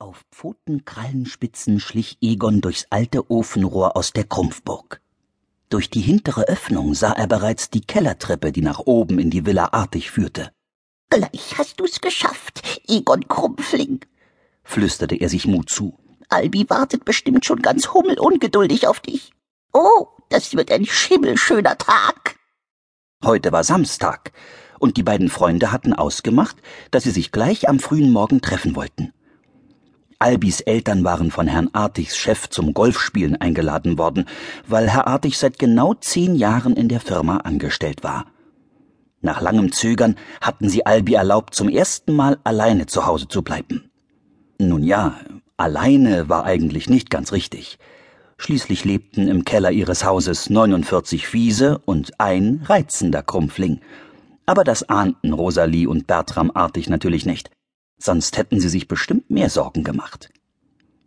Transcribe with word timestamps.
Auf 0.00 0.24
Pfotenkrallenspitzen 0.32 1.78
schlich 1.78 2.16
Egon 2.22 2.62
durchs 2.62 2.86
alte 2.88 3.30
Ofenrohr 3.30 3.98
aus 3.98 4.14
der 4.14 4.24
Krumpfburg. 4.24 5.02
Durch 5.68 5.90
die 5.90 6.00
hintere 6.00 6.44
Öffnung 6.48 6.94
sah 6.94 7.12
er 7.12 7.26
bereits 7.26 7.68
die 7.68 7.82
Kellertreppe, 7.82 8.50
die 8.50 8.62
nach 8.62 8.78
oben 8.78 9.18
in 9.18 9.28
die 9.28 9.44
Villa 9.44 9.68
Artig 9.72 10.10
führte. 10.10 10.52
Gleich 11.10 11.58
hast 11.58 11.80
du's 11.80 12.00
geschafft, 12.00 12.62
Egon 12.88 13.28
Krumpfling, 13.28 14.00
flüsterte 14.64 15.16
er 15.16 15.28
sich 15.28 15.46
Mut 15.46 15.68
zu. 15.68 15.98
Albi 16.30 16.64
wartet 16.70 17.04
bestimmt 17.04 17.44
schon 17.44 17.60
ganz 17.60 17.92
hummelungeduldig 17.92 18.86
auf 18.86 19.00
dich. 19.00 19.34
Oh, 19.74 20.06
das 20.30 20.56
wird 20.56 20.72
ein 20.72 20.86
schimmelschöner 20.86 21.76
Tag. 21.76 22.36
Heute 23.22 23.52
war 23.52 23.64
Samstag, 23.64 24.32
und 24.78 24.96
die 24.96 25.02
beiden 25.02 25.28
Freunde 25.28 25.72
hatten 25.72 25.92
ausgemacht, 25.92 26.56
dass 26.90 27.02
sie 27.02 27.10
sich 27.10 27.32
gleich 27.32 27.68
am 27.68 27.80
frühen 27.80 28.10
Morgen 28.12 28.40
treffen 28.40 28.74
wollten. 28.76 29.12
Albis 30.22 30.60
Eltern 30.60 31.02
waren 31.02 31.30
von 31.30 31.46
Herrn 31.46 31.70
Artigs 31.72 32.14
Chef 32.14 32.50
zum 32.50 32.74
Golfspielen 32.74 33.40
eingeladen 33.40 33.96
worden, 33.96 34.26
weil 34.68 34.90
Herr 34.90 35.06
Artig 35.06 35.38
seit 35.38 35.58
genau 35.58 35.94
zehn 35.94 36.34
Jahren 36.34 36.76
in 36.76 36.90
der 36.90 37.00
Firma 37.00 37.38
angestellt 37.38 38.04
war. 38.04 38.26
Nach 39.22 39.40
langem 39.40 39.72
Zögern 39.72 40.16
hatten 40.42 40.68
sie 40.68 40.84
Albi 40.84 41.14
erlaubt, 41.14 41.54
zum 41.54 41.70
ersten 41.70 42.12
Mal 42.12 42.36
alleine 42.44 42.84
zu 42.84 43.06
Hause 43.06 43.28
zu 43.28 43.40
bleiben. 43.40 43.90
Nun 44.58 44.82
ja, 44.82 45.14
alleine 45.56 46.28
war 46.28 46.44
eigentlich 46.44 46.90
nicht 46.90 47.08
ganz 47.08 47.32
richtig. 47.32 47.78
Schließlich 48.36 48.84
lebten 48.84 49.26
im 49.26 49.46
Keller 49.46 49.70
ihres 49.70 50.04
Hauses 50.04 50.50
49 50.50 51.26
fiese 51.26 51.78
und 51.86 52.20
ein 52.20 52.60
reizender 52.66 53.22
Krumpfling. 53.22 53.80
Aber 54.44 54.64
das 54.64 54.86
ahnten 54.86 55.32
Rosalie 55.32 55.88
und 55.88 56.06
Bertram 56.06 56.50
Artig 56.52 56.90
natürlich 56.90 57.24
nicht 57.24 57.50
sonst 58.00 58.36
hätten 58.36 58.58
sie 58.60 58.68
sich 58.68 58.88
bestimmt 58.88 59.30
mehr 59.30 59.50
Sorgen 59.50 59.84
gemacht. 59.84 60.30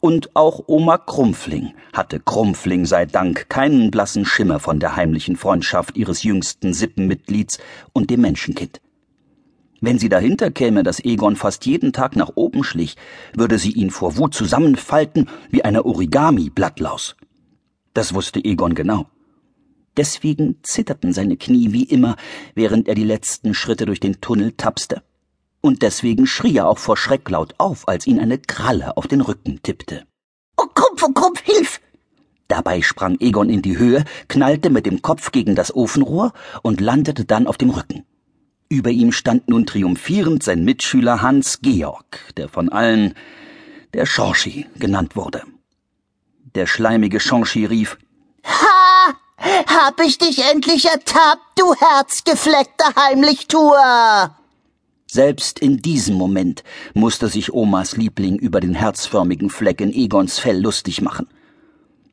Und 0.00 0.36
auch 0.36 0.64
Oma 0.66 0.98
Krumpfling 0.98 1.72
hatte 1.94 2.20
Krumpfling 2.20 2.84
sei 2.84 3.06
Dank 3.06 3.48
keinen 3.48 3.90
blassen 3.90 4.26
Schimmer 4.26 4.60
von 4.60 4.78
der 4.78 4.96
heimlichen 4.96 5.36
Freundschaft 5.36 5.96
ihres 5.96 6.22
jüngsten 6.22 6.74
Sippenmitglieds 6.74 7.58
und 7.94 8.10
dem 8.10 8.20
Menschenkind. 8.20 8.82
Wenn 9.80 9.98
sie 9.98 10.10
dahinter 10.10 10.50
käme, 10.50 10.82
dass 10.82 11.02
Egon 11.02 11.36
fast 11.36 11.64
jeden 11.64 11.94
Tag 11.94 12.16
nach 12.16 12.32
oben 12.34 12.64
schlich, 12.64 12.96
würde 13.34 13.58
sie 13.58 13.72
ihn 13.72 13.90
vor 13.90 14.18
Wut 14.18 14.34
zusammenfalten 14.34 15.28
wie 15.50 15.64
eine 15.64 15.86
Origami-Blattlaus. 15.86 17.16
Das 17.94 18.12
wusste 18.12 18.44
Egon 18.44 18.74
genau. 18.74 19.06
Deswegen 19.96 20.58
zitterten 20.62 21.14
seine 21.14 21.38
Knie 21.38 21.72
wie 21.72 21.84
immer, 21.84 22.16
während 22.54 22.88
er 22.88 22.94
die 22.94 23.04
letzten 23.04 23.54
Schritte 23.54 23.86
durch 23.86 24.00
den 24.00 24.20
Tunnel 24.20 24.52
tapste 24.52 25.02
und 25.64 25.80
deswegen 25.80 26.26
schrie 26.26 26.58
er 26.58 26.68
auch 26.68 26.76
vor 26.76 26.98
Schreck 26.98 27.30
laut 27.30 27.54
auf, 27.56 27.88
als 27.88 28.06
ihn 28.06 28.20
eine 28.20 28.36
Kralle 28.36 28.98
auf 28.98 29.06
den 29.06 29.22
Rücken 29.22 29.62
tippte. 29.62 30.04
Oh, 30.58 30.66
Krumpf, 30.66 31.02
oh, 31.02 31.12
Krumpf, 31.12 31.40
hilf! 31.40 31.80
Dabei 32.48 32.82
sprang 32.82 33.16
Egon 33.18 33.48
in 33.48 33.62
die 33.62 33.78
Höhe, 33.78 34.04
knallte 34.28 34.68
mit 34.68 34.84
dem 34.84 35.00
Kopf 35.00 35.32
gegen 35.32 35.54
das 35.54 35.74
Ofenrohr 35.74 36.34
und 36.60 36.82
landete 36.82 37.24
dann 37.24 37.46
auf 37.46 37.56
dem 37.56 37.70
Rücken. 37.70 38.04
Über 38.68 38.90
ihm 38.90 39.10
stand 39.10 39.48
nun 39.48 39.64
triumphierend 39.64 40.42
sein 40.42 40.66
Mitschüler 40.66 41.22
Hans 41.22 41.60
Georg, 41.62 42.18
der 42.36 42.50
von 42.50 42.68
allen 42.68 43.14
der 43.94 44.04
Schorschi 44.04 44.66
genannt 44.76 45.16
wurde. 45.16 45.44
Der 46.54 46.66
schleimige 46.66 47.20
Schorschi 47.20 47.64
rief 47.64 47.96
Ha! 48.44 49.14
Hab 49.38 49.98
ich 50.00 50.18
dich 50.18 50.44
endlich 50.44 50.84
ertappt, 50.84 51.58
du 51.58 51.74
herzgefleckter 51.74 52.94
Heimlichtuer! 52.96 54.36
Selbst 55.14 55.60
in 55.60 55.76
diesem 55.76 56.16
Moment 56.16 56.64
musste 56.92 57.28
sich 57.28 57.52
Omas 57.52 57.96
Liebling 57.96 58.36
über 58.36 58.58
den 58.58 58.74
herzförmigen 58.74 59.48
Fleck 59.48 59.80
in 59.80 59.92
Egons 59.92 60.40
Fell 60.40 60.60
lustig 60.60 61.02
machen. 61.02 61.28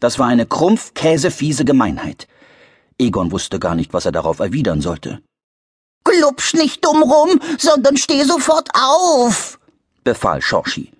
Das 0.00 0.18
war 0.18 0.26
eine 0.26 0.44
krumpf-käsefiese 0.44 1.64
Gemeinheit. 1.64 2.28
Egon 2.98 3.32
wusste 3.32 3.58
gar 3.58 3.74
nicht, 3.74 3.94
was 3.94 4.04
er 4.04 4.12
darauf 4.12 4.38
erwidern 4.38 4.82
sollte. 4.82 5.22
Glubsch 6.04 6.52
nicht 6.52 6.84
dumm 6.84 7.02
rum, 7.02 7.40
sondern 7.56 7.96
steh 7.96 8.22
sofort 8.24 8.68
auf, 8.74 9.58
befahl 10.04 10.42
Schorschi. 10.42 10.92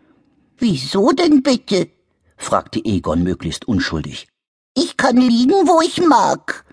Wieso 0.56 1.10
denn 1.10 1.42
bitte? 1.42 1.90
fragte 2.38 2.80
Egon 2.82 3.22
möglichst 3.22 3.68
unschuldig. 3.68 4.26
Ich 4.74 4.96
kann 4.96 5.18
liegen, 5.18 5.68
wo 5.68 5.82
ich 5.82 6.00
mag. 6.00 6.64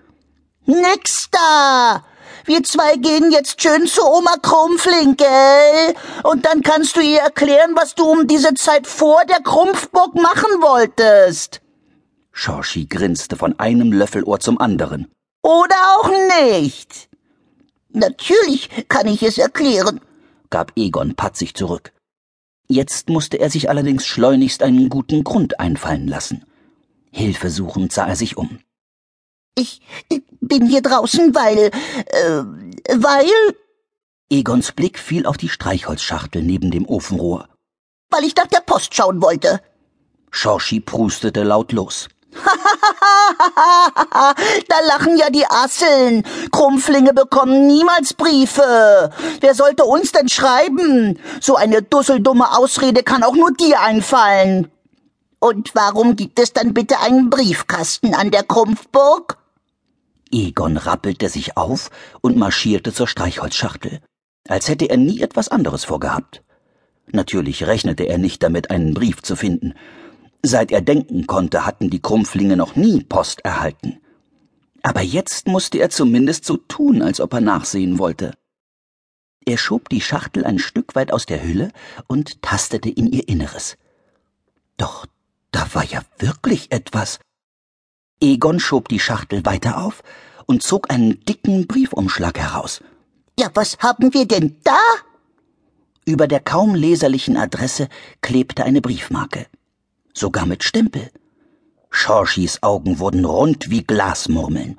Nix 0.64 1.28
da! 1.30 2.07
Wir 2.48 2.62
zwei 2.62 2.96
gehen 2.96 3.30
jetzt 3.30 3.60
schön 3.60 3.86
zu 3.86 4.00
Oma 4.02 4.36
Krumpfling, 4.40 5.18
gell? 5.18 5.94
Und 6.24 6.46
dann 6.46 6.62
kannst 6.62 6.96
du 6.96 7.00
ihr 7.02 7.18
erklären, 7.18 7.72
was 7.76 7.94
du 7.94 8.06
um 8.06 8.26
diese 8.26 8.54
Zeit 8.54 8.86
vor 8.86 9.20
der 9.28 9.42
Krumpfburg 9.42 10.14
machen 10.14 10.62
wolltest. 10.62 11.60
Schorschi 12.32 12.86
grinste 12.86 13.36
von 13.36 13.58
einem 13.58 13.92
Löffelohr 13.92 14.40
zum 14.40 14.58
anderen. 14.62 15.08
Oder 15.42 15.76
auch 15.98 16.10
nicht. 16.50 17.10
Natürlich 17.90 18.70
kann 18.88 19.06
ich 19.08 19.22
es 19.22 19.36
erklären, 19.36 20.00
gab 20.48 20.72
Egon 20.74 21.16
patzig 21.16 21.54
zurück. 21.54 21.92
Jetzt 22.66 23.10
musste 23.10 23.38
er 23.38 23.50
sich 23.50 23.68
allerdings 23.68 24.06
schleunigst 24.06 24.62
einen 24.62 24.88
guten 24.88 25.22
Grund 25.22 25.60
einfallen 25.60 26.08
lassen. 26.08 26.46
Hilfesuchend 27.10 27.92
sah 27.92 28.06
er 28.06 28.16
sich 28.16 28.38
um. 28.38 28.60
Ich 29.58 29.80
bin 30.40 30.66
hier 30.66 30.82
draußen, 30.82 31.34
weil. 31.34 31.70
Äh, 32.06 32.44
weil. 32.96 33.26
Egons 34.30 34.72
Blick 34.72 34.98
fiel 34.98 35.26
auf 35.26 35.36
die 35.36 35.48
Streichholzschachtel 35.48 36.42
neben 36.42 36.70
dem 36.70 36.86
Ofenrohr. 36.86 37.48
Weil 38.10 38.24
ich 38.24 38.36
nach 38.36 38.46
der 38.46 38.60
Post 38.60 38.94
schauen 38.94 39.20
wollte. 39.20 39.60
Schorschi 40.30 40.80
prustete 40.80 41.42
laut 41.42 41.72
los. 41.72 42.08
da 44.68 44.80
lachen 44.86 45.16
ja 45.16 45.30
die 45.30 45.46
Asseln. 45.46 46.24
Krumpflinge 46.52 47.14
bekommen 47.14 47.66
niemals 47.66 48.14
Briefe. 48.14 49.10
Wer 49.40 49.54
sollte 49.54 49.84
uns 49.84 50.12
denn 50.12 50.28
schreiben? 50.28 51.18
So 51.40 51.56
eine 51.56 51.82
dusseldumme 51.82 52.56
Ausrede 52.56 53.02
kann 53.02 53.24
auch 53.24 53.34
nur 53.34 53.50
dir 53.52 53.80
einfallen. 53.80 54.70
Und 55.40 55.74
warum 55.74 56.16
gibt 56.16 56.38
es 56.38 56.52
dann 56.52 56.74
bitte 56.74 57.00
einen 57.00 57.30
Briefkasten 57.30 58.14
an 58.14 58.30
der 58.30 58.42
Krumpfburg? 58.42 59.38
Egon 60.32 60.76
rappelte 60.76 61.28
sich 61.28 61.56
auf 61.56 61.90
und 62.20 62.36
marschierte 62.36 62.92
zur 62.92 63.08
Streichholzschachtel, 63.08 64.00
als 64.48 64.68
hätte 64.68 64.86
er 64.86 64.96
nie 64.96 65.20
etwas 65.20 65.48
anderes 65.48 65.84
vorgehabt. 65.84 66.42
Natürlich 67.10 67.66
rechnete 67.66 68.04
er 68.04 68.18
nicht 68.18 68.42
damit, 68.42 68.70
einen 68.70 68.94
Brief 68.94 69.22
zu 69.22 69.36
finden. 69.36 69.74
Seit 70.42 70.70
er 70.70 70.80
denken 70.80 71.26
konnte, 71.26 71.66
hatten 71.66 71.90
die 71.90 72.02
Krumpflinge 72.02 72.56
noch 72.56 72.76
nie 72.76 73.02
Post 73.02 73.44
erhalten. 73.44 73.98
Aber 74.82 75.00
jetzt 75.02 75.48
musste 75.48 75.78
er 75.78 75.90
zumindest 75.90 76.44
so 76.44 76.56
tun, 76.56 77.02
als 77.02 77.20
ob 77.20 77.32
er 77.32 77.40
nachsehen 77.40 77.98
wollte. 77.98 78.32
Er 79.44 79.56
schob 79.56 79.88
die 79.88 80.00
Schachtel 80.00 80.44
ein 80.44 80.58
Stück 80.58 80.94
weit 80.94 81.12
aus 81.12 81.26
der 81.26 81.42
Hülle 81.42 81.72
und 82.06 82.42
tastete 82.42 82.90
in 82.90 83.06
ihr 83.10 83.28
Inneres. 83.28 83.76
Doch 84.76 85.06
da 85.50 85.66
war 85.72 85.84
ja 85.84 86.02
wirklich 86.18 86.70
etwas. 86.70 87.18
Egon 88.20 88.58
schob 88.58 88.88
die 88.88 88.98
Schachtel 88.98 89.44
weiter 89.44 89.78
auf 89.82 90.02
und 90.46 90.62
zog 90.62 90.90
einen 90.90 91.24
dicken 91.24 91.66
Briefumschlag 91.66 92.38
heraus. 92.38 92.80
Ja, 93.38 93.48
was 93.54 93.78
haben 93.78 94.12
wir 94.12 94.26
denn 94.26 94.56
da? 94.64 94.80
Über 96.04 96.26
der 96.26 96.40
kaum 96.40 96.74
leserlichen 96.74 97.36
Adresse 97.36 97.88
klebte 98.22 98.64
eine 98.64 98.80
Briefmarke. 98.80 99.46
Sogar 100.14 100.46
mit 100.46 100.64
Stempel. 100.64 101.10
Schorschis 101.90 102.62
Augen 102.62 102.98
wurden 102.98 103.24
rund 103.24 103.70
wie 103.70 103.84
Glasmurmeln. 103.84 104.78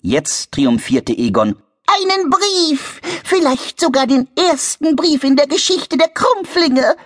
Jetzt 0.00 0.52
triumphierte 0.52 1.12
Egon. 1.12 1.56
Einen 1.86 2.30
Brief! 2.30 3.00
Vielleicht 3.24 3.80
sogar 3.80 4.06
den 4.06 4.28
ersten 4.36 4.96
Brief 4.96 5.22
in 5.24 5.36
der 5.36 5.46
Geschichte 5.46 5.96
der 5.96 6.08
Krumpflinge. 6.08 6.96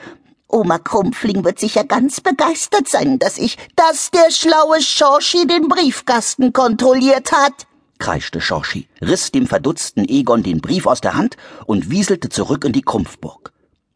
Oma 0.52 0.78
Krumpfling 0.78 1.44
wird 1.44 1.58
sicher 1.58 1.84
ganz 1.84 2.20
begeistert 2.20 2.88
sein, 2.88 3.18
dass 3.18 3.38
ich, 3.38 3.56
dass 3.76 4.10
der 4.10 4.30
schlaue 4.30 4.80
Schorschi 4.82 5.46
den 5.46 5.68
Briefkasten 5.68 6.52
kontrolliert 6.52 7.32
hat, 7.32 7.66
kreischte 8.00 8.40
Schorschi, 8.40 8.88
riss 9.00 9.30
dem 9.30 9.46
verdutzten 9.46 10.08
Egon 10.08 10.42
den 10.42 10.60
Brief 10.60 10.86
aus 10.86 11.00
der 11.00 11.14
Hand 11.14 11.36
und 11.66 11.90
wieselte 11.90 12.28
zurück 12.28 12.64
in 12.64 12.72
die 12.72 12.82
Krumpfburg. 12.82 13.52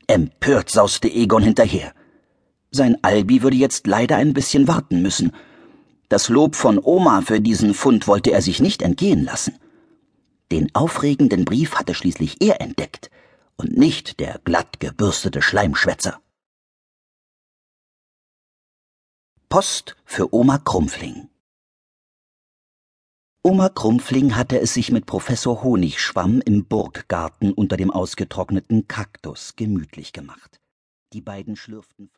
Empört 0.07 0.71
sauste 0.71 1.09
Egon 1.09 1.43
hinterher. 1.43 1.93
Sein 2.71 2.99
Albi 3.03 3.43
würde 3.43 3.57
jetzt 3.57 3.87
leider 3.87 4.17
ein 4.17 4.35
bisschen 4.35 4.69
warten 4.69 5.03
müssen. 5.03 5.33
Das 6.09 6.29
Lob 6.29 6.55
von 6.55 6.79
Oma 6.83 7.23
für 7.23 7.41
diesen 7.41 7.75
Fund 7.75 8.07
wollte 8.07 8.31
er 8.31 8.43
sich 8.43 8.61
nicht 8.61 8.83
entgehen 8.83 9.25
lassen. 9.25 9.59
Den 10.53 10.73
aufregenden 10.75 11.45
Brief 11.45 11.75
hatte 11.77 11.95
schließlich 11.95 12.37
er 12.41 12.61
entdeckt 12.61 13.11
und 13.57 13.77
nicht 13.77 14.21
der 14.21 14.41
glatt 14.45 14.79
gebürstete 14.81 15.41
Schleimschwätzer. 15.41 16.21
Post 19.55 19.95
für 20.05 20.35
Oma 20.35 20.59
Krumpfling. 20.59 21.29
Oma 23.45 23.69
Krumpfling 23.69 24.35
hatte 24.35 24.61
es 24.61 24.75
sich 24.75 24.91
mit 24.91 25.07
Professor 25.07 25.63
Honigschwamm 25.63 26.41
im 26.41 26.65
Burggarten 26.65 27.53
unter 27.53 27.77
dem 27.77 27.93
ausgetrockneten 27.93 28.89
Kaktus 28.89 29.55
gemütlich 29.55 30.13
gemacht. 30.13 30.61
Die 31.13 31.21
beiden 31.21 31.55
schlürften 31.55 32.11